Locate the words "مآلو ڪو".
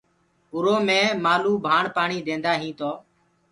1.23-1.61